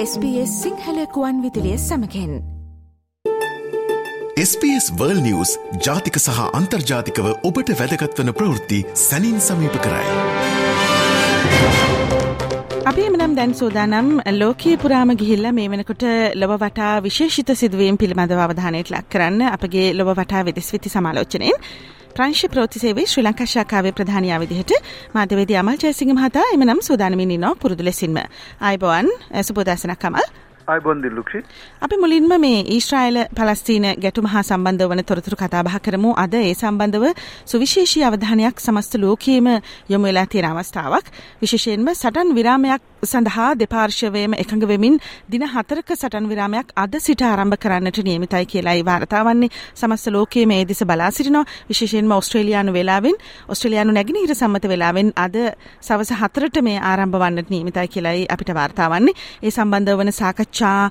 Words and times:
SBS 0.00 0.50
සිංහලකුවන් 0.62 1.38
විදිලිය 1.44 1.78
සමකෙන් 1.84 2.34
SBS 4.42 4.84
වර්ල් 4.98 5.18
නිවස් 5.24 5.52
ජාතික 5.86 6.18
සහ 6.20 6.42
අන්තර්ජාතිකව 6.58 7.26
ඔබට 7.48 7.72
වැදගත්වන 7.80 8.30
ප්‍රවෘත්ති 8.40 8.78
සැනින් 9.00 9.40
සමීප 9.46 9.80
කරයි. 9.86 10.06
අපි 12.90 13.08
එමනම් 13.08 13.34
දැන් 13.40 13.56
සෝදානම් 13.62 14.14
ලෝකයේ 14.38 14.78
පුරාම 14.84 15.16
ගිහිල්ල 15.22 15.50
මේ 15.58 15.68
වෙනකොට 15.74 16.06
ලොව 16.42 16.54
වටා 16.62 16.94
විශේෂිත 17.08 17.50
සිදුවීම් 17.62 17.98
පිළිබඳව 18.02 18.44
අවධානයට 18.46 18.94
ලක් 18.94 19.06
කරන්න 19.14 19.48
අපගේ 19.50 19.88
ලොව 20.00 20.14
වටා 20.20 20.46
වෙදෙස් 20.50 20.70
විති 20.76 20.94
සමාලෝචනයෙන් 20.94 21.58
ප්‍රංශ 22.16 22.44
ප්‍රෝතිසේවේ 22.48 23.06
ශ්‍රී 23.06 23.24
ලංකා 23.24 23.48
ශාකාවේ 23.54 23.92
ප්‍රධානයා 23.92 24.40
විදිහට 24.40 24.74
මාධ්‍යවේදී 25.14 25.60
අමල් 25.62 25.78
ජයසිංහ 25.82 26.12
මහතා 26.14 26.48
එමනම් 26.54 26.82
සූදානමින් 26.82 27.30
ඉන්නවා 27.30 27.54
පුරුදු 27.62 27.84
ලෙසින්ම. 27.84 28.18
ආයිබෝවන් 28.60 29.08
සුබෝදෑසනක් 29.42 29.98
කමල් 29.98 30.28
අයිබොන් 30.68 31.00
දිල්ලුක්ෂි 31.02 31.40
අපි 31.80 31.96
මුලින්ම 31.96 32.32
මේ 32.40 32.60
ඊශ්‍රායිල 32.66 33.18
පලස්තීන 33.36 33.86
ගැටුම 34.02 34.26
හා 34.26 34.42
සම්බන්ධ 34.42 34.88
වන 34.90 35.02
තොරතුරු 35.02 35.36
කතාබහ 35.36 35.76
කරමු. 35.80 36.10
අද 36.14 36.34
ඒ 36.34 36.54
සම්බන්ධව 36.54 37.04
සුවිශේෂී 37.46 38.04
අවධානයක් 38.04 38.60
සමස්ත 38.60 38.94
ලෝකයේම 38.96 39.48
යොමු 39.88 40.04
වෙලා 40.04 40.26
තියෙන 40.26 40.50
අවස්ථාවක්. 40.50 41.06
විශේෂයෙන්ම 41.42 41.88
සටන් 41.94 42.34
විරාමයක් 42.34 42.82
සඳහා 43.02 43.54
දෙපාර්ශවයම 43.54 44.32
එකඟ 44.34 44.66
වෙමින් 44.68 44.98
දින 45.28 45.44
හතරක 45.46 45.90
සටන් 45.94 46.28
විරාමයක් 46.28 46.72
අද 46.76 46.94
සිට 47.00 47.22
ආරම්භ 47.22 47.56
කරන්නට 47.56 47.98
නියමිතයි 48.04 48.46
කියලායි 48.46 48.84
වාර්තාවන්නේ. 48.84 49.50
සමස්ත 49.74 50.08
ලෝකයේ 50.08 50.46
මේ 50.46 50.64
දෙස 50.64 50.82
බලා 50.84 51.10
සිටිනවා. 51.10 51.44
විශේෂයෙන්ම 51.70 52.12
ඔස්ට්‍රේලියානු 52.12 52.72
වෙලාවෙන් 52.72 53.16
ඔස්ට්‍රේලියානු 53.48 53.92
නැගෙනහිර 53.92 54.34
සම්මත 54.34 54.68
වෙලාවෙන් 54.68 55.12
අද 55.16 55.36
සවස 55.80 56.10
හතරට 56.20 56.62
මේ 56.62 56.78
ආරම්භ 56.82 57.18
වන්නට 57.22 57.50
නියමිතයි 57.50 57.88
කියලායි 57.88 58.26
අපිට 58.28 58.54
වාර්තාවන්නේ. 58.54 59.14
ඒ 59.42 59.50
සම්බන්ධ 59.50 59.98
වන 59.98 60.12
සාකච්ඡා 60.12 60.90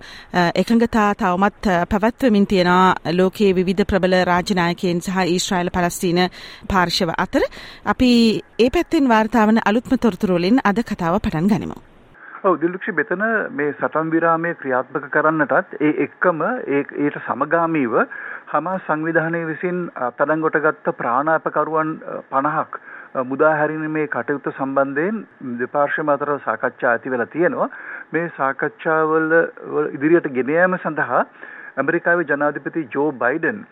එකඟතා 0.55 1.09
තවමත් 1.15 1.65
පැවැත්වමින් 1.91 2.47
තියෙනවා 2.47 2.95
ලෝකයේ 3.19 3.55
විවිධ 3.55 3.85
ප්‍රබල 3.85 4.15
රාජනායකයන් 4.31 5.01
සහ 5.01 5.17
ඊශ්‍රායල 5.25 5.73
පලස්තීන 5.75 6.23
පාර්ශව 6.71 7.11
අතර. 7.17 7.43
අපි 7.85 8.11
ඒ 8.59 8.69
පැත්තෙන් 8.69 9.09
වාර්තාවන 9.09 9.59
අලුත්ම 9.65 9.99
තොරතුරුවලින් 9.99 10.63
අද 10.63 10.79
කතාව 10.89 11.19
පටන් 11.21 11.47
ගනිමු. 11.51 11.77
ඔව් 12.39 12.59
දිලුක්ෂි 12.61 12.91
මෙතන 12.91 13.21
මේ 13.51 13.71
සටන් 13.71 14.09
විරාමයේ 14.11 14.55
ක්‍රියාත්මක 14.55 15.05
කරන්නටත් 15.11 15.71
ඒ 15.79 15.93
එක්කම 16.03 16.41
ඒට 16.69 17.17
සමගාමීව 17.19 17.95
හමාස් 18.47 18.83
සංවිධානය 18.85 19.41
විසින් 19.47 19.79
අත්අඩංගුවට 20.07 20.59
ගත්ත 20.61 20.93
ප්‍රාණාපකරුවන් 20.99 21.95
50ක් 22.31 23.23
මුදා 23.23 23.53
හැරීමේ 23.55 24.05
කටයුත්ත 24.09 24.49
සම්බන්ධයෙන් 24.51 25.23
දෙපාර්ශ්වම 25.57 26.09
අතර 26.09 26.33
සාකච්ඡා 26.39 26.91
ඇති 26.91 27.09
වෙලා 27.09 27.27
තියෙනවා. 27.27 27.69
මේ 28.11 28.27
සාකච්ඡාවල 28.37 29.33
ඉදිරියට 29.89 30.29
ගෙන 30.31 30.51
යාම 30.51 30.77
සඳහා 30.77 31.23
ඇමරිකාවේ 31.77 32.29
ජනාධිපති 32.29 32.85
ජෝ 32.91 33.07
බයිඩන් 33.15 33.65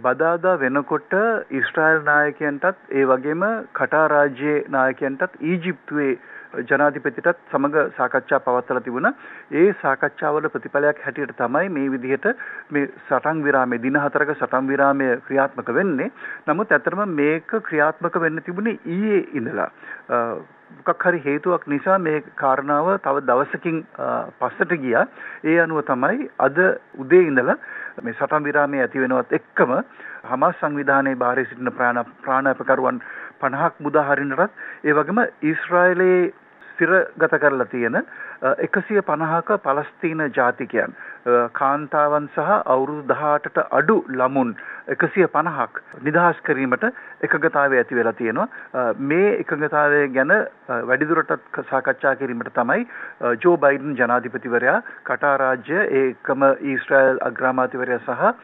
බදාදා 0.00 0.58
වෙනකොට 0.58 1.16
ඊශ්‍රායල් 1.52 2.04
නායකයන්ටත් 2.04 2.92
ඒ 2.92 3.04
වගේම 3.06 3.48
කටා 3.72 4.04
රාජ්‍යයේ 4.08 4.60
නායකයන්ටත් 4.70 5.42
ඊජිප්තුවේ 5.42 6.12
ජනාධිපතිටත් 6.62 7.28
සමග 7.50 7.84
සාකච්ඡා 7.96 8.40
පවත්වලා 8.40 8.80
තිබුණා. 8.80 9.12
ඒ 9.52 9.74
සාකච්ඡාවල 9.82 10.48
ප්‍රතිඵලයක් 10.48 11.02
හැටියට 11.04 11.36
තමයි 11.36 11.68
මේ 11.70 11.90
විදිහට 11.90 12.26
මේ 12.70 12.88
සටන් 13.00 13.44
විරාමයේ 13.44 13.82
දින 13.82 13.98
හතරක 13.98 14.34
සටන් 14.36 14.68
විරාමය 14.68 15.10
ක්‍රියාත්මක 15.26 15.74
වෙන්නේ. 15.74 16.10
නමුත් 16.46 16.72
ඇත්තටම 16.72 17.04
මේක 17.14 17.54
ක්‍රියාත්මක 17.62 18.20
වෙන්න 18.20 18.42
තිබුණේ 18.42 18.78
ඊයේ 18.86 19.22
ඉඳලා. 19.32 19.70
මොකක් 20.78 21.04
හරි 21.04 21.20
හේතුවක් 21.20 21.66
නිසා 21.66 21.98
මේ 21.98 22.22
කාරණාව 22.36 22.88
තව 23.00 23.24
දවසකින් 23.24 23.84
පස්සට 24.40 24.76
ගියා. 24.78 25.06
ඒ 25.44 25.58
අනුව 25.60 25.84
තමයි 25.84 26.30
අද 26.40 26.58
උදේ 26.98 27.24
ඉඳලා 27.24 27.58
මේ 28.02 28.14
සටන් 28.14 28.44
විරාමයේ 28.44 28.82
ඇති 28.82 29.04
වෙනවත් 29.04 29.32
එක්කම 29.32 29.74
හමාස් 30.26 30.60
සංවිධානයේ 30.60 31.16
බාහිර 31.16 31.46
සිටින 31.46 31.72
ප්‍රාණ 31.72 32.04
ප්‍රාණාපකරුවන් 32.22 33.02
50ක් 33.40 33.72
මුදා 33.80 34.04
හරිනටත් 34.04 34.60
ඒ 34.84 34.94
වගේම 34.94 35.20
ඊශ්‍රායලයේ 35.42 36.32
ස්ථිරගත 36.72 37.38
කරලා 37.44 37.70
තියෙන 37.72 37.98
150ක 38.42 39.58
පලස්තීන 39.64 40.22
ජාතිකයන්. 40.36 40.94
කාන්තාවන් 41.52 42.28
සහ 42.34 42.52
අවුරුදු 42.66 43.14
18ට 43.14 43.66
අඩු 43.78 43.96
ළමුන් 44.10 44.54
150ක් 44.94 45.82
නිදහස් 46.08 46.40
කිරීමට 46.48 46.86
එකඟතාවය 47.26 47.78
ඇති 47.78 47.98
වෙලා 48.00 48.12
තියෙනවා. 48.12 48.48
මේ 49.10 49.28
එකඟතාවය 49.42 50.00
ගැන 50.16 50.34
වැඩිදුරටත් 50.88 51.60
සාකච්ඡා 51.70 52.16
කිරීමට 52.16 52.52
තමයි 52.56 52.88
ජෝ 53.44 53.56
බයිඩන් 53.66 53.94
ජනාධිපතිවරයා 54.00 54.80
කටාර් 55.04 55.38
රාජ්‍ය 55.44 55.78
ඒකම 56.00 56.48
ඊශ්‍රායල් 56.72 57.22
අග්‍රාමාත්‍යවරයා 57.30 58.02
සහ 58.08 58.34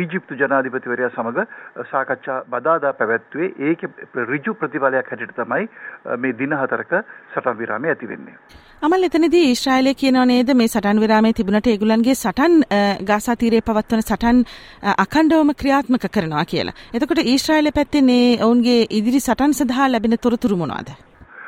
ඊජිප්තු 0.00 0.38
ජනාධිපතිවරයා 0.42 1.10
සමග 1.14 1.46
සාකච්ඡා 1.92 2.38
බදාදා 2.50 2.92
පැවැත්වුවේ 3.00 3.50
ඒකේ 3.70 4.24
ඍජු 4.32 4.54
ප්‍රතිඵලයක් 4.60 5.10
හැටියට 5.12 5.36
තමයි 5.40 5.68
මේ 6.24 6.38
දින 6.38 6.56
හතරක 6.60 6.92
සටන් 7.34 7.58
විරාමය 7.62 7.92
ඇති 7.94 8.10
වෙන්නේ. 8.12 8.36
අමල් 8.82 9.08
එතනදී 9.08 9.44
ඊශ්‍රායලය 9.50 9.94
කියනවා 10.02 10.26
නේද 10.32 10.54
මේ 10.60 10.68
සටන් 10.68 11.02
විරාමයේ 11.04 11.38
තිබුණට 11.38 11.70
ඒගොල්ලන්ගේ 11.72 12.14
සටන් 12.14 12.60
ගාසා 13.10 13.36
තීරයේ 13.42 13.66
පවත්වන 13.70 14.04
සටන් 14.06 14.44
අඛණ්ඩවම 15.06 15.54
ක්‍රියාත්මක 15.62 16.06
කරනවා 16.18 16.44
කියලා. 16.52 16.76
එතකොට 16.94 17.24
ඊශ්‍රායලය 17.24 17.74
පැත්තේ 17.80 18.06
මේ 18.12 18.28
ඔවුන්ගේ 18.48 18.78
ඉදිරි 19.00 19.24
සටන් 19.26 19.58
සඳහා 19.60 19.90
ලැබෙන 19.92 20.18
තොරතුරු 20.26 20.60
මොනවද? 20.62 20.94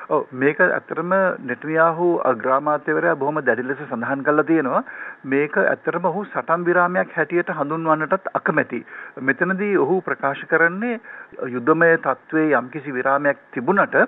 ඔව් 0.09 0.27
මේක 0.33 0.61
ඇත්තටම 0.61 1.13
නෙටන්යාහු 1.43 2.09
අග්‍රාමාත්‍යවරයා 2.25 3.15
බොහොම 3.17 3.41
දැඩි 3.41 3.65
ලෙස 3.65 3.81
සඳහන් 3.81 4.21
කරලා 4.23 4.45
තියෙනවා 4.45 4.83
මේක 5.27 5.57
ඇත්තටම 5.63 6.07
ඔහු 6.07 6.23
සටන් 6.27 6.67
විරාමයක් 6.67 7.11
හැටියට 7.13 7.51
හඳුන්වන්නටත් 7.53 8.31
අකමැති. 8.33 8.81
මෙතනදී 9.21 9.73
ඔහු 9.79 9.97
ප්‍රකාශ 10.03 10.45
කරන්නේ 10.47 11.01
යුද්ධමය 11.49 11.91
තත්ත්වයේ 11.99 12.55
යම්කිසි 12.55 12.95
විරාමයක් 12.95 13.43
තිබුණට 13.51 13.99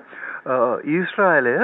ඊශ්‍රායලය 0.88 1.56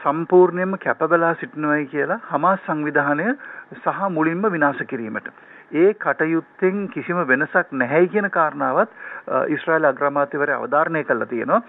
සම්පූර්ණයෙන්ම 0.00 0.78
කැපබලා 0.78 1.34
සිටිනවයි 1.36 1.88
කියලා 1.88 2.20
හමාස් 2.26 2.64
සංවිධානය 2.66 3.32
සහ 3.74 4.08
මුලින්ම 4.10 4.46
විනාශ 4.50 4.86
කිරීමට. 4.86 5.32
ඒ 5.74 5.92
කටයුත්තෙන් 5.96 6.88
කිසිම 6.88 7.20
වෙනසක් 7.26 7.72
නැහැයි 7.74 8.08
කියන 8.08 8.28
කාරණාවත් 8.30 8.90
ඊශ්‍රායල් 9.48 9.86
අග්‍රාමාත්‍යවරයා 9.86 10.58
අවධාරණය 10.58 11.04
කළා 11.04 11.28
තියෙනවා. 11.28 11.62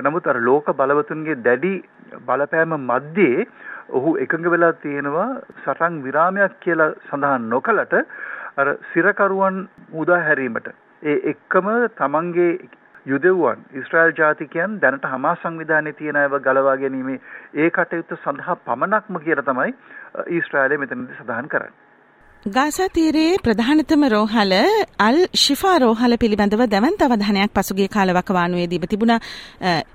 නමුත් 0.00 0.26
අර 0.26 0.38
ලෝක 0.40 0.70
බලවතුන්ගේ 0.74 1.40
දැඩි 1.40 1.74
බලපෑම 2.22 2.76
මැද්දේ 2.82 3.46
ඔහු 3.90 4.16
එකඟ 4.18 4.50
වෙලා 4.50 4.74
තියෙනවා 4.80 5.28
සටන් 5.56 6.02
විරාමයක් 6.02 6.60
කියලා 6.60 6.90
සඳහන් 7.06 7.48
නොකලට 7.48 7.96
අර 8.56 8.68
සිරකරුවන් 8.92 9.58
මුදා 9.92 10.20
හැරීමට 10.20 10.70
ඒ 11.02 11.16
එක්කම 11.26 11.68
තමන්ගේ 11.96 12.52
යුදෙව්වන් 13.06 13.60
ඉස්්‍රයිල් 13.74 14.12
ජාතිකයන් 14.14 14.80
දැනට 14.80 15.06
හමා 15.06 15.36
සංවිධානය 15.36 15.92
තියෙන 15.94 16.16
අයව 16.16 16.34
ගලවා 16.40 16.76
ගැනීමේ 16.76 17.20
ඒ 17.56 17.70
කටයුත්ත 17.72 18.16
සඳහා 18.18 18.56
පමණක්ම 18.62 19.20
කියල 19.20 19.44
තමයි 19.44 19.72
ඊස්ට්‍රයිලය 20.30 20.78
මෙතනදි 20.78 21.16
සඳහන් 21.16 21.48
කරන්න. 21.48 21.72
ගාසා 22.46 22.88
තීරයේ 22.88 23.32
ප්‍රධානතම 23.36 24.04
රෝහල 24.08 24.52
අල් 24.98 25.16
ශිෆා 25.36 25.74
රෝහල 25.78 26.16
පිළිබඳව 26.16 26.62
දැවන්ත 26.66 27.02
අවධානයක් 27.02 27.52
පසුගිය 27.52 27.88
කාලවකවානුවේදී 27.88 28.88
තිබුණ 28.88 29.12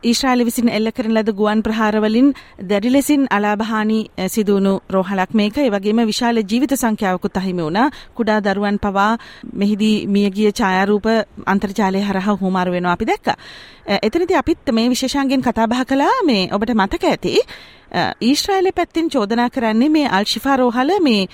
ඊශ්‍රායල 0.03 0.45
විසින් 0.45 0.69
එල්ල 0.69 0.91
කරන 0.91 1.13
ලද 1.13 1.33
ගුවන් 1.33 1.63
ප්‍රහාරවලින් 1.63 2.27
දැඩි 2.63 2.91
ලෙසින් 2.91 3.25
අලාභහානි 3.29 3.99
සිදුවුණු 4.27 4.73
රෝහලක් 4.87 5.33
මේක. 5.33 5.57
ඒ 5.57 5.71
වගේම 5.71 6.05
විශාල 6.05 6.37
ජීවිත 6.43 6.75
සංඛ්‍යාවකුත් 6.75 7.37
අහිමි 7.37 7.63
වුණා. 7.63 7.89
කුඩා 8.15 8.39
දරුවන් 8.41 8.77
පවා 8.79 9.11
මෙහිදී 9.53 9.95
මියගිය 10.07 10.51
ඡායාරූප 10.51 11.07
අන්තර්ජාලය 11.47 12.03
හරහා 12.03 12.37
හුමාරු 12.37 12.71
වෙනවා 12.71 12.93
අපි 12.93 13.05
දැක්කා. 13.05 13.37
එතනදී 13.87 14.37
අපිත් 14.37 14.71
මේ 14.71 14.89
විශේෂාංගෙන් 14.89 15.41
කතා 15.41 15.67
බහ 15.67 15.81
කළා. 15.83 16.13
මේ 16.23 16.43
ඔබට 16.51 16.75
මතක 16.75 17.03
ඇති 17.05 17.33
ඊශ්‍රායලය 18.21 18.71
පැත්තිෙන් 18.71 19.09
චෝදනා 19.09 19.49
කරන්නේ 19.49 19.89
මේ 19.89 20.07
අල්ශිෆා 20.09 20.57
රෝහල 20.57 20.91
මේ 21.01 21.27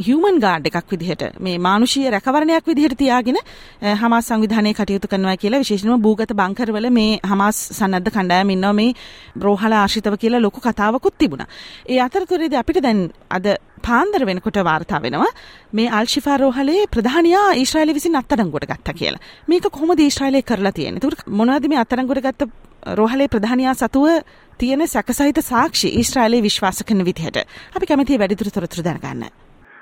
හියමන් 0.00 0.40
ගාඩ් 0.40 0.66
එකක් 0.70 0.90
විදිහට 0.90 1.22
මේ 1.40 1.58
මානුෂීය 1.58 2.10
රැකවරණයක් 2.10 2.66
විදිහට 2.66 2.98
තියාගෙන 2.98 3.38
හමස් 3.94 4.28
සංවිධානය 4.28 4.74
කටයුතු 4.74 5.08
කරනවා 5.08 5.36
කියලා 5.36 5.62
විශේෂණම 5.62 6.02
භූගත 6.02 6.34
බංකරවල 6.34 6.90
මේ 6.90 7.18
හමස් 7.24 7.62
සන්නද්ධ 7.70 8.10
කණ්ඩායම 8.10 8.50
ඉන්නවා 8.50 8.74
මේ 8.74 8.92
රෝහල 9.38 9.72
ආශ්‍රිතව 9.74 10.18
කියලා 10.18 10.40
ලොකු 10.40 10.60
කතාවකුත් 10.60 11.18
තිබුණා. 11.18 11.48
ඒ 11.86 12.00
අතරතුරේදී 12.00 12.58
අපිට 12.58 12.82
දැන් 12.82 13.10
අද 13.30 13.48
පාන්දර 13.80 14.26
වෙනකොට 14.26 14.58
වාර්තා 14.64 15.02
වෙනවා 15.02 15.32
මේ 15.72 15.88
අල්ශිෆා 15.90 16.38
රෝහලේ 16.38 16.86
ප්‍රධානියා 16.88 17.50
ඊශ්‍රායලය 17.54 17.94
විසින් 17.94 18.16
අත්අඩංගුවට 18.16 18.68
ගත්තා 18.68 18.94
කියලා. 18.94 19.26
මේක 19.48 19.70
කොහොමද 19.70 20.00
ඊශ්‍රායලය 20.00 20.42
කරලා 20.42 20.72
තියෙන්නේ? 20.72 21.02
ඒකට 21.02 21.28
මොනවද 21.30 21.68
මේ 21.68 21.80
අත්අඩංගුවට 21.80 22.26
ගත්ත 22.26 22.67
රෝහලේ 22.82 23.28
ප්‍රධානියා 23.28 23.74
සතුව 23.74 24.06
තියෙන 24.60 24.86
සැකසහිත 24.86 25.42
සාක්ෂි 25.42 25.88
ඊශ්‍රායලයේ 25.98 26.42
විශ්වාස 26.42 26.82
කරන 26.84 27.04
විදිහට 27.04 27.44
අපි 27.76 27.86
කැමති 27.86 28.18
වැඩිදුර 28.18 28.50
තොරතුරු 28.50 28.84
දැනගන්න. 28.84 29.30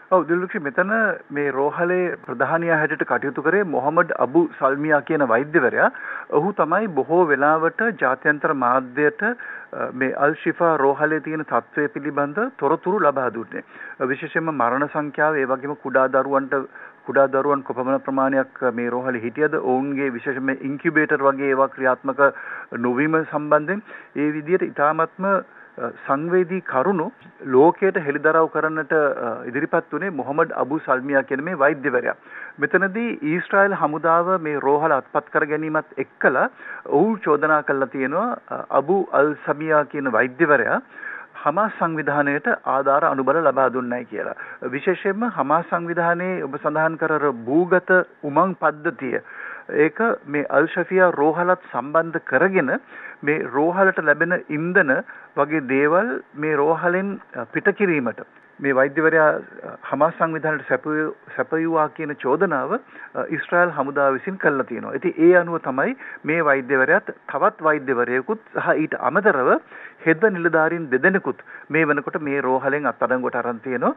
ඔව් 0.09 0.25
දිල්ලුක්ෂි 0.29 0.61
මෙතන 0.61 0.91
මේ 1.31 1.51
රෝහලේ 1.51 2.17
ප්‍රධානියා 2.27 2.79
හැටියට 2.79 3.05
කටයුතු 3.05 3.43
කරේ 3.43 3.65
මොහමඩ් 3.67 4.13
අබු 4.19 4.43
සල්මියා 4.59 5.03
කියන 5.03 5.29
වෛද්‍යවරයා. 5.29 5.91
ඔහු 6.31 6.53
තමයි 6.53 6.89
බොහෝ 6.91 7.23
වෙලාවට 7.27 7.83
ජාත්‍යන්තර 8.03 8.55
මාධ්‍යයට 8.57 9.25
මේ 9.95 10.13
අල් 10.17 10.37
ශිෆා 10.43 10.77
රෝහලේ 10.79 11.21
තියෙන 11.21 11.45
තත්ත්වය 11.45 11.89
පිළිබඳ 11.89 12.39
තොරතුරු 12.59 13.01
ලබා 13.01 13.31
දුන්නේ. 13.31 13.65
විශේෂයෙන්ම 14.05 14.53
මරණ 14.53 14.89
සංඛ්‍යාව 14.89 15.37
ඒ 15.37 15.47
වගේම 15.47 15.77
කුඩා 15.79 16.07
දරුවන්ට 16.09 16.55
කුඩා 17.07 17.27
දරුවන් 17.29 17.63
කොපමණ 17.63 18.01
ප්‍රමාණයක් 18.03 18.63
මේ 18.75 18.89
රෝහලේ 18.91 19.23
හිටියද 19.23 19.59
ඔවුන්ගේ 19.63 20.13
විශේෂයෙන්ම 20.13 20.55
ඉන්කියුබේටර් 20.61 21.23
වගේ 21.23 21.51
ඒවා 21.51 21.69
ක්‍රියාත්මක 21.71 22.25
නොවීම 22.81 23.21
සම්බන්ධයෙන් 23.23 23.85
ඒ 24.17 24.33
විදිහට 24.33 24.67
ඉතාමත්ම 24.67 25.29
සංවේදී 25.99 26.63
කරුණු 26.63 27.07
ලෝකයට 27.47 27.97
හෙළිදරව් 28.01 28.49
කරන්නට 28.53 28.93
ඉදිරිපත් 29.47 29.93
වුණේ 29.93 30.13
මොහමඩ් 30.13 30.55
අබු 30.57 30.79
සල්මියා 30.81 31.25
කියන 31.25 31.45
මේ 31.45 31.59
වෛද්‍යවරයා. 31.59 32.17
මෙතනදී 32.59 33.19
ඊශ්‍රායල් 33.25 33.77
හමුදාව 33.77 34.31
මේ 34.41 34.61
රෝහල 34.61 34.93
අත්පත් 34.93 35.29
කර 35.33 35.47
ගැනීමත් 35.47 35.99
එක්කලා 35.99 36.47
ඔහු 36.93 37.19
චෝදනා 37.21 37.63
කළා 37.65 37.89
තියෙනවා 37.89 38.63
අබු 38.73 38.97
අල් 39.13 39.35
සමියා 39.45 39.85
කියන 39.87 40.13
වෛද්‍යවරයා 40.13 40.81
හමාස් 41.47 41.75
සංවිධානයට 41.79 42.47
ආධාර 42.69 43.05
අනුබල 43.07 43.41
ලබා 43.41 43.67
දුන්නයි 43.71 44.05
කියලා. 44.07 44.37
විශේෂයෙන්ම 44.69 45.27
හමාස් 45.33 45.67
සංවිධානයේ 45.71 46.45
ඔබ 46.45 46.57
සඳහන් 46.59 46.97
කර 46.99 47.27
භූගත 47.43 47.93
උමං 48.25 48.57
පද්ධතිය 48.57 49.21
ඒක 49.77 50.01
මේ 50.27 50.47
අල් 50.51 50.67
ෂෆියා 50.69 51.11
රෝහලත් 51.13 51.69
සම්බන්ධ 51.69 52.19
කරගෙන 52.25 52.73
මේ 53.23 53.45
රෝහලට 53.51 53.99
ලැබෙන 54.01 54.35
ඉන්ධන 54.51 54.93
වගේ 55.37 55.63
දේවල් 55.69 56.11
මේ 56.37 56.57
රෝහලෙන් 56.57 57.15
පිට 57.53 57.71
කිරීමට 57.75 58.27
මේ 58.59 58.75
වෛද්‍යවරයා 58.75 59.31
හමාස් 59.83 60.15
සංවිධානයට 60.19 60.69
සැපයුවා 61.37 61.89
කියන 61.91 62.13
චෝදනාව 62.17 62.71
ඊශ්‍රායල් 63.29 63.73
හමුදාව 63.79 64.15
විසින් 64.15 64.39
කළා 64.39 64.65
තියෙනවා. 64.65 64.95
ඉතින් 64.95 65.19
ඒ 65.19 65.33
අනුව 65.41 65.59
තමයි 65.63 65.97
මේ 66.25 66.45
වෛද්‍යවරයාත් 66.45 67.11
තවත් 67.27 67.67
වෛද්‍යවරයෙකුත් 67.69 68.41
සහ 68.57 68.71
ඊට 68.77 68.97
අමතරව 69.01 69.51
හෙද 70.07 70.25
නිලධාරීන් 70.31 70.89
දෙදෙනෙකුත් 70.91 71.43
මේ 71.69 71.85
වෙනකොට 71.85 72.19
මේ 72.21 72.41
රෝහලෙන් 72.41 72.87
අත්අඩංගුවට 72.87 73.39
අරන් 73.43 73.61
තියෙනවා. 73.61 73.95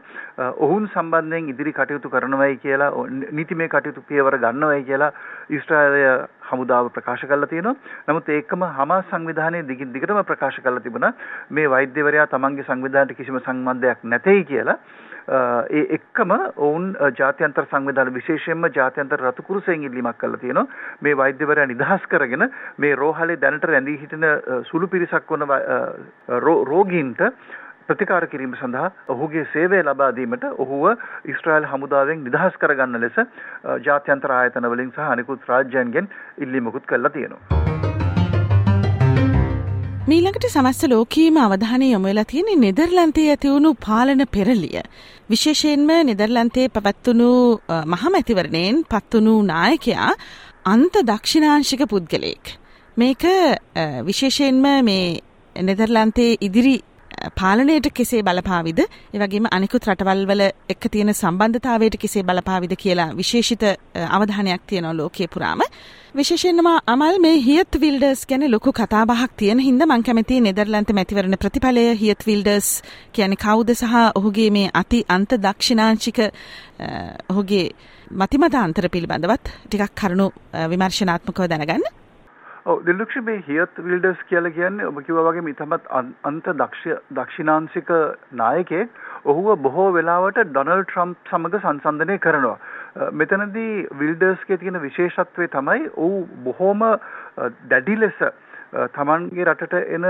ඔවුන් 0.58 0.88
සම්බන්ධයෙන් 0.88 1.48
ඉදිරි 1.48 1.72
කටයුතු 1.72 2.10
කරනවයි 2.10 2.58
කියලා 2.58 2.90
නීතිමය 3.32 3.68
කටයුතු 3.68 4.06
පියවර 4.08 4.38
ගන්නවයි 4.38 4.84
කියලා 4.84 5.12
ඊශ්‍රායලය 5.50 6.04
හමුදාව 6.50 6.90
ප්‍රකාශ 6.90 7.24
කරලා 7.24 7.46
තියෙනවා. 7.46 7.76
නමුත් 8.08 8.28
ඒකම 8.30 8.64
හමාස් 8.72 9.06
සංවිධානයේ 9.10 9.62
දිගින් 9.64 9.92
දිගටම 9.92 10.22
ප්‍රකාශ 10.24 10.58
කරලා 10.60 10.80
තිබුණා 10.80 11.12
මේ 11.50 11.70
වෛද්‍යවරයා 11.70 12.26
තමන්ගේ 12.28 12.66
සංවිධානයට 12.66 13.16
කිසිම 13.16 13.40
සම්බන්ධයක් 13.40 14.04
නැtei 14.04 14.44
කියලා. 14.44 14.78
ඒ 15.70 15.82
එක්කම 15.90 16.32
ඔවුන් 16.58 16.86
ජාත්‍යන්තර 17.14 17.66
සංවිධාන 17.66 18.12
විශේෂයෙන්ම 18.14 18.68
ජාත්‍යන්තර 18.72 19.20
රතු 19.22 19.42
කුරුසෙන් 19.42 19.82
ඉල්ලීමක් 19.82 20.18
කළා 20.18 20.38
තියෙනවා. 20.38 20.66
මේ 21.00 21.16
වෛද්‍යවරයා 21.16 21.66
නිදහස් 21.66 22.06
කරගෙන 22.08 22.46
මේ 22.78 22.94
රෝහලේ 22.96 23.38
දැනට 23.38 23.64
රැඳී 23.64 23.98
සිටින 23.98 24.26
සුළු 24.64 24.88
පිරිසක් 24.88 25.30
වන 25.30 25.46
රෝගීන්ට 26.66 27.22
ප්‍රතිකාර 27.90 28.24
කිරීම 28.32 28.52
සඳහා 28.58 28.88
ඔහුගේ 29.14 29.46
සේවය 29.52 29.78
ලබා 29.82 30.10
දීමට 30.18 30.44
ඔහුව 30.64 30.84
ඊශ්‍රායල් 31.30 31.64
හමුදාවෙන් 31.70 32.20
නිදහස් 32.26 32.58
කරගන්න 32.62 33.00
ලෙස 33.04 33.16
ජාත්‍යන්තර 33.86 34.34
ආයතන 34.36 34.68
වලින් 34.72 34.92
සහ 34.96 35.14
අනිකුත් 35.14 35.48
රාජ්‍යයන්ගෙන් 35.52 36.10
ඉල්ලීමකුත් 36.44 36.84
කළා 36.90 37.12
තියෙනවා. 37.16 37.60
මීළඟට 40.10 40.46
සමස්ත 40.48 40.84
ලෝකීම 40.92 41.36
අවධානය 41.46 41.88
යොමු 41.88 42.10
වෙලා 42.10 42.28
තියෙන්නේ 42.32 42.60
නෙදර්ලන්තයේ 42.66 43.32
ඇතිවුණු 43.32 43.72
පාලන 43.86 44.22
පෙරලිය. 44.36 44.84
විශේෂයෙන්ම 45.32 45.90
නෙදර්ලන්තයේ 46.10 46.68
පැවැත්වුණු 46.76 47.30
මහමැතිවරණයෙන් 47.94 48.78
පත්වුණු 48.92 49.34
නායකයා 49.50 50.12
අන්ත 50.74 51.00
දක්ෂිණාංශික 51.10 51.82
පුද්ගලයෙක්. 51.94 52.54
මේක 52.96 53.26
විශේෂයෙන්ම 54.08 54.62
මේ 54.90 55.04
නෙදර්ලන්තයේ 55.56 56.38
ඉදිරි 56.48 56.76
පාලනයට 57.36 57.86
කෙසේ 57.92 58.22
බලපාවිද? 58.22 58.80
එවගේම 59.14 59.46
අනිකුත් 59.50 59.88
රටවල් 59.88 60.22
වල 60.26 60.42
එක්ක 60.68 60.90
තියෙන 60.90 61.14
සම්බන්ධතාවයට 61.14 61.96
කෙසේ 61.98 62.22
බලපාවිද 62.22 62.74
කියලා 62.76 63.08
විශේෂිත 63.16 63.64
අවධානයක් 64.08 64.62
තියෙනවා 64.66 64.96
ලෝකයේ 64.96 65.28
පුරාම. 65.28 65.60
විශේෂයෙන්ම 66.14 66.70
අමල් 66.86 67.20
මේ 67.20 67.36
හියත් 67.40 67.80
විල්ඩර්ස් 67.80 68.24
ගැන 68.26 68.46
ලොකු 68.50 68.72
කතාබහක් 68.72 69.36
තියෙන 69.36 69.60
හින්දා 69.60 69.86
මම 69.88 70.02
කැමතියි 70.02 70.40
නෙදර්ලන්ත 70.40 70.90
මැතිවරණ 70.92 71.36
ප්‍රතිඵලය 71.36 71.86
හියත් 71.96 72.26
විල්ඩර්ස් 72.26 72.72
කියන්නේ 73.12 73.42
කවුද 73.44 73.74
සහ 73.74 73.94
ඔහුගේ 74.14 74.50
මේ 74.50 74.74
අති 74.74 75.04
අන්ත 75.08 75.36
දක්ෂිණාංශික 75.38 76.20
ඔහුගේ 77.30 77.64
මතිමතාන්තර 78.12 78.88
පිළිබඳවත් 78.88 79.56
ටිකක් 79.64 79.96
කරුණු 79.96 80.28
විමර්ශනාත්මකව 80.70 81.48
දැනගන්න. 81.48 81.99
ඔව් 82.70 82.80
දිලුක්ෂි 82.86 83.20
මේ 83.22 83.42
හියත් 83.44 83.78
විල්ඩර්ස් 83.80 84.20
කියලා 84.24 84.52
කියන්නේ 84.52 84.88
ඔබ 84.88 84.98
කිව්වා 85.06 85.24
වගේම 85.28 85.48
ඉතමත් 85.48 85.86
අන්ත 85.92 86.50
දක්ෂ 86.52 87.00
දක්ෂිණාංශික 87.10 87.90
නායකයෙක් 88.34 89.00
ඔහුව 89.24 89.48
බොහෝ 89.64 89.86
වෙලාවට 89.92 90.42
ඩොනල්ඩ් 90.42 90.84
ට්‍රම්ප් 90.84 91.30
සමග 91.30 91.62
සංසන්දනය 91.62 92.18
කරනවා. 92.18 92.58
මෙතනදී 93.14 93.72
විල්ඩර්ස්ගේ 93.94 94.58
තියෙන 94.58 94.80
විශේෂත්වය 94.82 95.48
තමයි 95.48 95.90
ඔහු 95.98 96.22
බොහෝම 96.44 96.86
දැඩි 97.68 97.96
ලෙස 97.96 98.22
තමන්ගේ 98.72 99.44
රටට 99.44 99.74
එන 99.88 100.04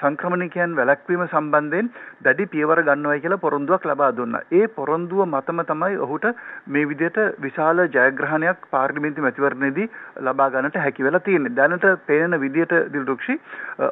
සංක්‍රමණිකයන් 0.00 0.72
වැළැක්වීම 0.74 1.22
සම්බන්ධයෙන් 1.26 1.90
දැඩි 2.20 2.46
පියවර 2.46 2.82
ගන්නවයි 2.82 3.22
කියලා 3.22 3.42
පොරොන්දුවක් 3.44 3.86
ලබා 3.86 4.10
දුන්නා. 4.12 4.42
ඒ 4.52 4.66
පොරොන්දුව 4.70 5.22
මතම 5.26 5.62
තමයි 5.64 5.98
ඔහුට 5.98 6.26
මේ 6.68 6.86
විදිහට 6.86 7.20
විශාල 7.40 7.84
ජයග්‍රහණයක් 7.88 8.66
පාර්ලිමේන්තු 8.70 9.22
මැතිවරණයේදී 9.22 9.90
ලබා 10.22 10.50
ගන්නට 10.50 10.76
හැකි 10.76 11.06
වෙලා 11.06 11.20
තියෙන්නේ. 11.20 11.54
දැනට 11.54 11.86
පේන 12.06 12.40
විදිහට 12.40 12.74
දිල්රුක්ෂි 12.92 13.38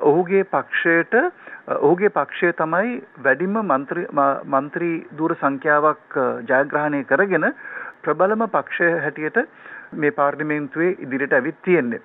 ඔහුගේ 0.03 0.45
පක්ෂයට 0.47 1.15
ඔහුගේ 1.79 2.11
පක්ෂය 2.11 2.53
තමයි 2.55 3.01
වැඩිම 3.21 3.57
මන්ත්‍රී 3.63 4.07
මන්ත්‍රී 4.49 4.95
දූර 5.17 5.37
සංඛ්‍යාවක් 5.37 6.21
ජයග්‍රහණය 6.49 7.05
කරගෙන 7.07 7.53
ප්‍රබලම 8.03 8.47
පක්ෂය 8.49 8.93
හැටියට 8.99 9.45
මේ 9.93 10.11
පාර්ලිමේන්තුවේ 10.11 10.97
ඉදිරියට 10.99 11.33
ඇවිත් 11.33 11.63
තියෙන්නේ. 11.63 12.01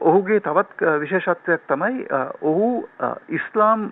ඔහුගේ 0.00 0.40
තවත් 0.40 0.96
විශේෂත්වයක් 1.00 1.62
තමයි 1.68 2.06
ඔහු 2.42 2.88
ඉස්ලාම් 3.30 3.86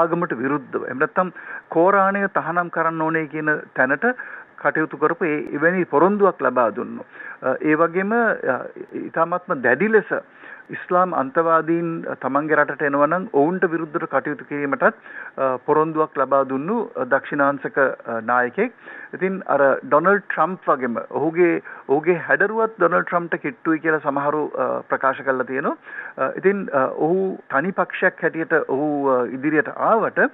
ආගමට 0.00 0.36
විරුද්ධව 0.38 0.84
එහෙම 0.84 0.98
නැත්නම් 0.98 1.32
කෝරාණය 1.68 2.28
තහනම් 2.30 2.70
කරන්න 2.70 3.02
ඕනේ 3.02 3.26
කියන 3.26 3.50
තැනට 3.74 4.06
කටයුතු 4.58 4.98
කරපු 4.98 5.24
ඒ 5.24 5.40
එවැනි 5.52 5.84
පොරොන්දුවක් 5.86 6.40
ලබා 6.40 6.68
දුන්නු. 6.70 7.04
ඒ 7.62 7.76
වගේම 7.76 8.12
ඊ타මත්ම 8.94 9.62
දැඩි 9.62 9.88
ලෙස 9.88 10.10
ඉස්ලාම් 10.70 11.14
අන්තවාදීන් 11.14 11.88
තමන්ගේ 12.22 12.58
රටට 12.58 12.84
එනවා 12.88 13.08
නම් 13.08 13.24
ඔවුන්ට 13.34 13.64
විරුද්ධව 13.72 14.06
කටයුතු 14.06 14.48
කිරීමටත් 14.50 15.00
පොරොන්දුවක් 15.66 16.18
ලබා 16.20 16.42
දුන්නු 16.44 16.76
දක්ෂිණාංශක 17.12 17.80
නායකයෙක්. 18.24 18.72
ඉතින් 19.16 19.40
අර 19.46 19.62
ඩොනල්ඩ් 19.84 20.22
ට්‍රම්ප් 20.26 20.70
වගේම 20.70 21.00
ඔහුගේ 21.10 21.50
ඔහුගේ 21.88 22.18
හැඩරුවත් 22.28 22.76
ඩොනල්ඩ් 22.76 23.08
ට්‍රම්ප්ට 23.08 23.42
කිට්ටුයි 23.44 23.82
කියලා 23.82 24.04
සමහරු 24.06 24.44
ප්‍රකාශ 24.90 25.24
කරලා 25.26 25.50
තියෙනවා. 25.50 26.30
ඉතින් 26.36 26.64
ඔහු 26.98 27.20
තනි 27.50 27.76
පක්ෂයක් 27.80 28.24
හැටියට 28.24 28.56
ඔහු 28.68 28.88
ඉදිරියට 29.36 29.76
ආවට 29.90 30.24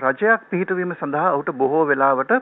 රජයක් 0.00 0.42
පිහිටවීම 0.50 0.92
සඳහා 0.94 1.32
ඔහුට 1.32 1.50
බොහෝ 1.54 1.82
වෙලාවට 1.86 2.32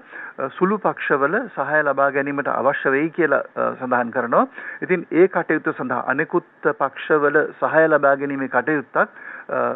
සුළු 0.56 0.78
පක්ෂවල 0.78 1.36
සහාය 1.54 1.82
ලබා 1.82 2.10
ගැනීමට 2.10 2.48
අවශ්‍ය 2.48 2.90
වෙයි 2.90 3.10
කියලා 3.10 3.42
සඳහන් 3.78 4.12
කරනවා. 4.12 4.46
ඉතින් 4.82 5.06
ඒ 5.12 5.28
කටයුතු 5.28 5.72
සඳහා 5.72 6.04
අනෙකුත් 6.06 6.68
පක්ෂවල 7.22 7.54
සහාය 7.60 7.86
ලබා 7.88 8.16
ගැනීමේ 8.16 8.48
කටයුත්තක් 8.48 8.96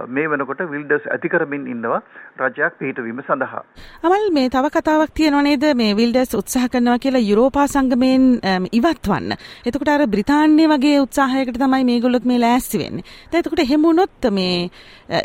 මේ 0.08 0.26
වෙනකොට 0.26 0.60
විල්ඩර්ස් 0.66 1.06
ඇති 1.06 1.28
කරමින් 1.28 1.66
ඉන්නවා 1.66 2.00
රජයක් 2.40 2.78
පිහිටවීම 2.78 3.22
සඳහා. 3.22 3.62
අමල් 4.02 4.26
මේ 4.32 4.48
තව 4.48 4.70
කතාවක් 4.70 5.14
තියෙනවා 5.14 5.42
නේද 5.42 5.64
මේ 5.74 5.96
විල්ඩර්ස් 5.96 6.34
උත්සාහ 6.34 6.68
කරනවා 6.68 6.98
කියලා 6.98 7.22
යුරෝපා 7.22 7.66
සංගමයෙන් 7.66 8.26
ඉවත්වන්න. 8.72 9.36
එතකොට 9.64 9.88
අර 9.88 10.06
බ්‍රිතාන්‍ය 10.06 10.68
වගේ 10.68 11.00
උත්සාහයකට 11.00 11.58
තමයි 11.58 11.84
මේගොල්ලොත් 11.84 12.24
මේ 12.24 12.40
ලෑස්ති 12.40 12.78
වෙන්නේ. 12.78 13.04
දැන් 13.30 13.42
එතකොට 13.42 13.64
එහෙම 13.66 13.82
වුණොත් 13.82 14.30
මේ 14.32 14.70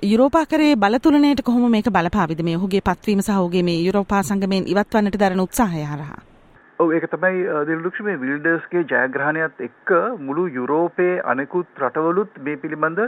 යුරෝපා 0.06 0.46
කරේ 0.46 0.74
බලතුලනයට 0.78 1.44
කොහොම 1.44 1.70
මේක 1.70 1.92
බලපාවිද 1.92 2.44
මේ 2.44 2.58
ඔහුගේ 2.58 2.84
පත්වීම 2.84 3.22
සහ 3.22 3.38
ඔහුගේ 3.38 3.64
මේ 3.64 3.80
යුරෝපා 3.82 4.24
සංගමයෙන් 4.24 4.68
ඉවත්වන්නට 4.68 5.20
දරන 5.20 5.48
උත්සාහය 5.48 5.86
හරහා? 5.86 6.31
ඔව් 6.82 6.92
ඒක 6.96 7.06
තමයි 7.12 7.42
දිල්ලුක්ෂ 7.68 8.02
මේ 8.06 8.18
විල්ඩර්ස්ගේ 8.18 8.82
ජයග්‍රහණයත් 8.92 9.60
එක්ක 9.66 9.92
මුළු 10.20 10.46
යුරෝපයේ 10.56 11.20
අනෙකුත් 11.32 11.82
රටවලුත් 11.82 12.40
මේ 12.46 12.60
පිළිබඳ 12.64 13.02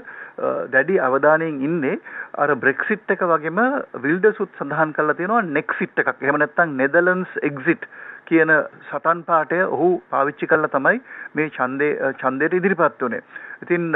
දැඩි 0.73 0.99
අවධානයෙන් 1.07 1.61
ඉන්නේ 1.67 1.95
අර 2.37 2.53
බ්‍රෙක්සිට් 2.63 3.13
එක 3.15 3.23
වගේම 3.25 3.61
විල්ඩර්ස් 4.05 4.43
උත් 4.45 4.59
සඳහන් 4.59 4.93
කරලා 4.97 5.17
තියෙනවා 5.17 5.41
නෙක්සිට් 5.57 6.03
එකක්. 6.03 6.13
එහෙම 6.17 6.37
නැත්නම් 6.37 6.75
නෙදර්ලන්ඩ්ස් 6.81 7.39
එක්සිට් 7.49 7.87
කියන 8.33 8.53
සටන් 8.83 9.23
පාඨය 9.29 9.63
ඔහු 9.69 9.89
පාවිච්චි 10.09 10.51
කළා 10.51 10.73
තමයි 10.75 11.01
මේ 11.35 11.49
ඡන්දේ 11.51 12.13
ඡන්දයට 12.15 12.59
ඉදිරිපත් 12.59 13.01
වුනේ. 13.01 13.23
ඉතින් 13.63 13.89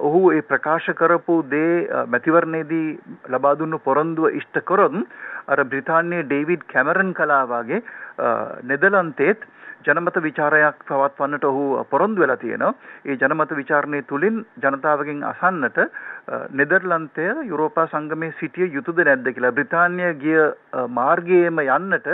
ඔහු 0.00 0.22
ඒ 0.32 0.42
ප්‍රකාශ 0.44 0.90
කරපු 0.94 1.36
දේ 1.50 2.04
මැතිවරණයේදී 2.06 2.88
ලබා 3.28 3.54
දුන්නු 3.60 3.84
පොරොන්දුව 3.86 4.40
ඉෂ්ට 4.40 4.58
කරොත් 4.64 4.98
අර 5.48 5.64
බ්‍රිතාන්‍යයේ 5.66 6.26
ඩේවිඩ් 6.26 6.66
කැමරන් 6.74 7.14
කලා 7.20 7.44
වගේ 7.52 7.84
නෙදලන්තේත් 8.64 9.48
ජනමත 9.86 10.16
විචාරයක් 10.20 10.78
පවත්වන්නට 10.86 11.44
ඔහු 11.44 11.84
පොරොන්දු 11.90 12.22
වෙලා 12.22 12.36
තියෙනවා. 12.36 12.74
ඒ 13.04 13.16
ජනමත 13.16 13.52
විචාරණය 13.52 14.02
තුලින් 14.04 14.44
ජනතාවගෙන් 14.58 15.20
අසන්නට 15.24 15.78
නෙදර්ලන්තය 16.52 17.28
යුරෝපා 17.44 17.86
සංගමයේ 17.88 18.34
සිටිය 18.40 18.70
යුතුද 18.70 18.98
නැද්ද 19.00 19.30
කියලා 19.30 19.52
බ්‍රිතාන්‍ය 19.52 20.10
ගිය 20.24 20.40
මාර්ගයේම 20.90 21.62
යන්නට 21.66 22.08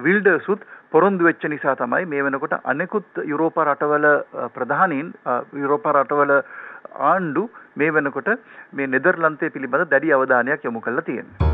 විල්ඩර්සුත් 0.00 0.64
පොරොන්දු 0.94 1.26
වෙච්ච 1.26 1.44
නිසා 1.50 1.74
තමයි 1.76 2.04
මේ 2.10 2.24
වෙනකොට 2.24 2.52
අනෙකුත් 2.72 3.18
යුරෝපා 3.30 3.64
රටවල 3.64 4.04
ප්‍රධානීන් 4.54 5.08
යුරෝපා 5.62 5.94
රටවල 5.94 6.32
ආණ්ඩු 7.08 7.42
මේ 7.76 7.90
වෙනකොට 7.96 8.30
මේ 8.72 8.86
නෙදර්ලන්තය 8.92 9.50
පිළිබඳ 9.54 9.90
දැඩි 9.90 10.14
අවධානයක් 10.16 10.68
යොමු 10.68 10.84
කරලා 10.84 11.06
තියෙනවා. 11.08 11.50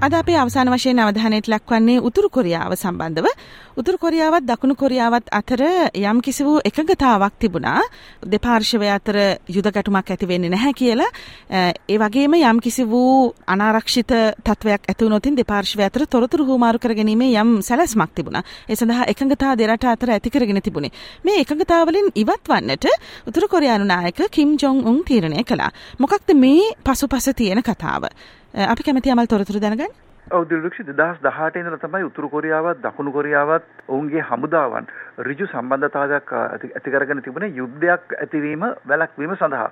අද 0.00 0.14
අපේ 0.14 0.38
අවසාන 0.38 0.70
වශයෙන් 0.70 0.98
අවධානයට 1.00 1.46
ලක්වන්නේ 1.48 1.98
උතුරු 2.08 2.28
කොරියාව 2.30 2.76
සම්බන්ධව 2.76 3.28
උතුරු 3.76 3.98
කොරියාවත් 3.98 4.44
දකුණු 4.44 4.74
කොරියාවත් 4.76 5.30
අතර 5.32 5.62
යම් 5.92 6.20
කිසි 6.20 6.44
වූ 6.44 6.60
එකඟතාවක් 6.60 7.34
තිබුණා. 7.38 7.80
දෙපාර්ශවය 8.24 8.88
අතර 8.88 9.16
යුද 9.48 9.66
ගැටුමක් 9.66 10.10
ඇති 10.10 10.28
වෙන්නේ 10.28 10.50
නැහැ 10.50 10.72
කියලා. 10.72 11.10
ඒ 11.50 11.98
වගේම 11.98 12.34
යම් 12.34 12.60
කිසි 12.60 12.84
වූ 12.84 13.34
අනාරක්ෂිත 13.46 14.14
තත්වයක් 14.40 14.86
ඇති 14.86 15.04
වුණොතින් 15.04 15.34
දෙපාර්ශවය 15.34 15.82
අතර 15.82 16.06
තොරතුරු 16.06 16.46
හුවමාරු 16.46 16.78
කරගැනීමේ 16.78 17.34
යම් 17.34 17.50
සැලැස්මක් 17.62 18.14
තිබුණා. 18.14 18.44
ඒ 18.68 18.76
සඳහා 18.76 19.08
එකඟතා 19.08 19.56
දෙරට 19.56 19.84
අතර 19.86 20.10
ඇති 20.10 20.30
කරගෙන 20.30 20.62
තිබුණේ. 20.62 20.94
මේ 21.24 21.42
එකඟතාවලින් 21.42 22.14
ඉවත් 22.14 22.46
වන්නට 22.46 22.86
උතුරු 23.26 23.48
කොරියානු 23.48 23.84
නායක 23.86 24.22
කිම් 24.30 24.54
ජොන් 24.56 24.84
උන් 24.84 25.02
තීරණය 25.04 25.42
කළා. 25.44 25.70
මොකක්ද 25.98 26.30
මේ 26.36 26.72
පසුපස 26.84 27.28
තියෙන 27.34 27.62
කතාව? 27.62 28.06
අපි 28.54 28.82
කැමති 28.82 29.10
අමල් 29.10 29.26
තොරතුරු 29.26 29.60
දැනගන්න. 29.60 30.03
ඔව් 30.26 30.46
දිල්රුක්ෂි 30.48 30.84
2018 30.84 31.60
ඉඳලා 31.60 31.78
තමයි 31.78 32.04
උතුරු 32.04 32.28
කොරියාවත් 32.30 32.78
දකුණු 32.80 33.12
කොරියාවත් 33.12 33.66
ඔවුන්ගේ 33.88 34.22
හමුදාවන් 34.22 34.86
ඍජු 35.20 35.46
සම්බන්ධතාවයක් 35.46 36.32
ඇති 36.36 36.90
කරගෙන 36.90 37.20
තිබුණේ 37.20 37.52
යුද්ධයක් 37.52 38.16
ඇතිවීම 38.16 38.64
වැළැක්වීම 38.84 39.36
සඳහා. 39.36 39.68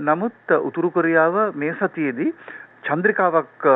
නමුත් 0.00 0.56
උතුරු 0.60 0.90
කොරියාව 0.90 1.38
මේ 1.54 1.74
සතියේදී 1.74 2.34
චන්ද්‍රිකාවක් 2.84 3.66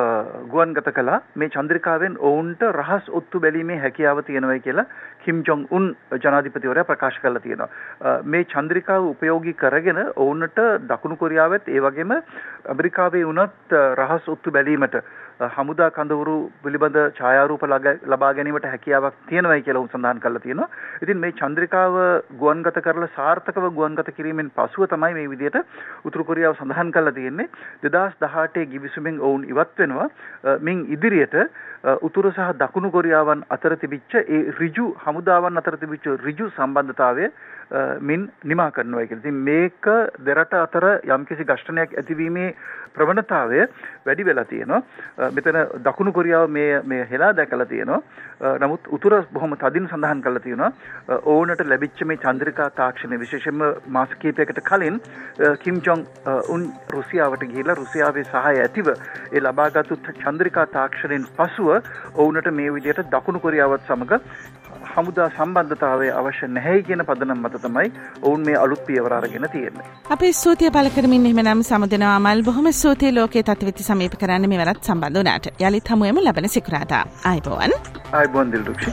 ගුවන්ගත 0.49 0.89
කළා 0.91 1.21
මේ 1.35 1.49
චන්ද්‍රිකාවෙන් 1.51 2.19
ඔවුන්ට 2.21 2.65
රහස් 2.71 3.07
ඔත්තු 3.11 3.41
බැලීමේ 3.41 3.79
හැකියාව 3.79 4.19
තියෙනවයි 4.23 4.61
කියලා 4.61 4.85
කිම් 5.21 5.41
ජොන් 5.43 5.63
උන් 5.71 5.87
ජනාධිපතිවරයා 6.17 6.85
ප්‍රකාශ 6.85 7.21
කරලා 7.23 7.41
තියෙනවා 7.41 8.19
මේ 8.27 8.43
චන්ද්‍රිකාව 8.47 9.07
උපයෝගී 9.07 9.55
කරගෙන 9.55 10.03
ඔවුන්ට 10.17 10.61
දකුණු 10.91 11.17
කොරියාවෙත් 11.17 11.71
ඒ 11.71 11.81
වගේම 11.81 12.13
ඇමරිකාවේ 12.17 13.25
වුණත් 13.25 13.79
රහස් 13.95 14.29
ඔත්තු 14.29 14.51
බැලීමට 14.51 15.01
හමුදා 15.41 15.91
කඳවුරු 15.91 16.51
පිළිබඳ 16.63 16.97
ඡායාරූප 17.15 17.63
ලබා 18.05 18.31
ගැනීමට 18.35 18.65
හැකියාවක් 18.65 19.19
තියෙනවායි 19.29 19.63
කියලා 19.63 19.83
උන් 19.83 19.91
සඳහන් 19.91 20.21
කරලා 20.21 20.43
තියෙනවා. 20.43 20.69
ඉතින් 21.03 21.19
මේ 21.19 21.33
චන්ද්‍රිකාව 21.33 21.95
ගුවන්ගත 22.35 22.81
කරලා 22.83 23.11
සාර්ථකව 23.15 23.69
ගුවන්ගත 23.73 24.11
කිරීමෙන් 24.17 24.51
පසුව 24.51 24.89
තමයි 24.89 25.15
මේ 25.15 25.29
විදිහට 25.29 25.59
උතුරු 26.05 26.25
කොරියාව 26.25 26.59
සඳහන් 26.59 26.91
කරලා 26.91 27.13
තියෙන්නේ 27.13 27.49
2018 27.85 28.67
ගිවිසුමෙන් 28.67 29.21
ඔවුන් 29.21 29.47
ඉවත් 29.47 29.79
වෙනවා. 29.79 30.09
මින් 30.61 30.85
ඉදිරියට 30.89 31.39
උතුරු 31.85 32.33
සහ 32.33 32.55
දකුණු 32.59 32.91
කොරියාවන් 32.91 33.45
අතර 33.51 33.77
තිබිච්ච 33.77 34.15
ඒ 34.17 34.41
ඍජු 34.53 34.87
හමුදාවන් 35.05 35.57
අතර 35.57 35.77
තිබිච්ච 35.77 36.07
ඍජු 36.25 36.51
සම්බන්ධතාවය 36.51 37.31
මින් 38.01 38.31
නිමා 38.45 38.71
කරනවා 38.71 39.07
කියලා. 39.07 39.21
ඉතින් 39.21 39.35
මේක 39.45 39.87
දෙරට 40.21 40.55
අතර 40.55 40.85
යම්කිසි 41.07 41.45
ඝර්ෂණයක් 41.45 41.95
ඇතිවීමේ 41.95 42.55
ප්‍රවණතාවය 42.95 43.61
වැඩි 44.07 44.25
වෙලා 44.25 44.45
තියෙනවා. 44.45 44.83
මෙතන 45.31 45.59
දකුණු 45.85 46.13
කොරියාව 46.13 46.51
මේ 46.51 46.83
මේ 46.85 47.07
හෙලා 47.11 47.33
දැකලා 47.33 47.67
තියෙනවා. 47.67 48.01
නමුත් 48.59 48.89
උතුර 48.91 49.15
බොහොම 49.33 49.57
තදින් 49.57 49.89
සඳහන් 49.89 50.23
කරලා 50.23 50.41
තියෙනවා. 50.41 50.73
ඕනට 51.27 51.63
ලැබිච්ච 51.65 52.03
මේ 52.05 52.19
චන්ද්‍රිකා 52.19 52.71
තාක්ෂණය 52.73 53.21
විශේෂයෙන්ම 53.21 53.63
මාස 53.89 54.19
කිහිපයකට 54.19 54.61
කලින් 54.71 55.01
කිම් 55.61 55.81
ජොන් 55.81 56.07
උන් 56.49 56.67
රුසියාවට 56.97 57.47
ගිහිලා 57.47 57.79
රුසියාවේ 57.83 58.27
සහාය 58.33 58.63
ඇතිව 58.65 58.93
ඒ 58.93 59.41
ලබාගත්තු 59.41 60.01
චන්ද්‍රිකා 60.25 60.67
තාක්ෂණයෙන් 60.77 61.31
පසුව 61.39 61.68
ඔවුන්ට 61.75 62.49
මේ 62.59 62.71
විදිහට 62.77 63.11
දකුණු 63.15 63.45
කොරියාවත් 63.45 63.89
සමග 63.89 64.13
හමුදා 64.95 65.29
සම්බන්ධතාවය 65.37 66.09
අවශ්‍ය 66.21 66.49
නැහැ 66.57 66.83
කියන 66.89 67.03
පදනම් 67.09 67.41
මත 67.45 67.61
තමයි 67.65 67.89
ඔවුන් 68.23 68.47
මේ 68.49 68.57
අලුත් 68.65 68.83
පියවර 68.89 69.15
අරගෙන 69.19 69.49
තියෙන්නේ. 69.55 69.89
අපේ 70.17 70.33
ස්තුතිය 70.41 70.71
පළ 70.77 70.91
කරමින් 70.97 71.27
එහෙමනම් 71.31 71.63
සමුදෙනවා 71.71 72.15
අමල් 72.21 72.43
බොහොම 72.49 72.71
ස්තුතියි 72.81 73.15
ලෝකයේ 73.19 73.47
තත්විති 73.51 73.89
සමීප 73.91 74.19
කරන්න 74.23 74.49
මෙවරත් 74.55 74.83
සම්බන්ධ 74.91 75.19
වුණාට. 75.21 75.51
යලිත් 75.69 75.95
හමුවෙමු 75.95 76.27
ලබන 76.27 76.49
සිකුරාදා. 76.57 77.05
ආයිබෝවන්. 77.33 77.73
ආයිබෝවන් 78.13 78.53
දිල්රුක්ෂි. 78.53 78.91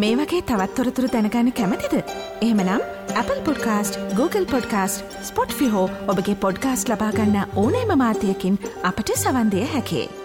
මේ 0.00 0.16
වගේ 0.18 0.42
තවත්තොරතුරු 0.50 1.08
දැනගන්න 1.14 1.52
කැමතිද. 1.58 1.94
එහෙමනම් 2.42 3.01
Apple 3.20 3.40
podcast 3.44 3.98
Google 4.16 4.44
podcast 4.44 5.16
Spotify 5.58 5.84
ඔබගේ 6.08 6.34
පොඩ්කාස්ට 6.44 6.88
ලබාගන්න 6.88 7.36
ඕනෑම 7.56 7.92
මාතයකින් 7.98 8.58
අපට 8.90 9.14
සවන්දය 9.16 9.64
හැකේ. 9.74 10.21